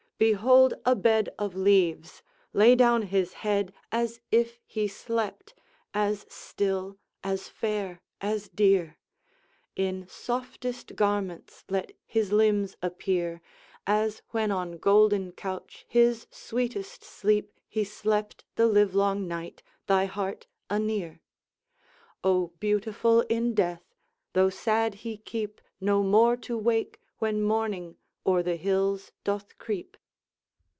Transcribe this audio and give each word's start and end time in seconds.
Behold 0.21 0.75
a 0.85 0.95
bed 0.95 1.33
of 1.39 1.55
leaves! 1.55 2.21
Lay 2.53 2.75
down 2.75 3.01
his 3.01 3.33
head 3.41 3.73
As 3.91 4.19
if 4.29 4.59
he 4.67 4.87
slept 4.87 5.55
as 5.95 6.27
still, 6.29 6.99
as 7.23 7.47
fair, 7.47 8.03
as 8.21 8.47
dear, 8.47 8.99
In 9.75 10.07
softest 10.07 10.95
garments 10.95 11.63
let 11.69 11.93
his 12.05 12.31
limbs 12.31 12.77
appear, 12.83 13.41
As 13.87 14.21
when 14.29 14.51
on 14.51 14.73
golden 14.77 15.31
couch 15.31 15.85
his 15.87 16.27
sweetest 16.29 17.03
sleep 17.03 17.59
He 17.67 17.83
slept 17.83 18.45
the 18.53 18.67
livelong 18.67 19.27
night, 19.27 19.63
thy 19.87 20.05
heart 20.05 20.45
anear; 20.69 21.19
Oh, 22.23 22.53
beautiful 22.59 23.21
in 23.21 23.55
death 23.55 23.95
though 24.33 24.51
sad 24.51 24.93
he 25.01 25.17
keep, 25.17 25.59
No 25.79 26.03
more 26.03 26.37
to 26.45 26.59
wake 26.59 26.99
when 27.17 27.41
Morning 27.41 27.97
o'er 28.23 28.43
the 28.43 28.55
hills 28.57 29.11
doth 29.23 29.57
creep. 29.57 29.97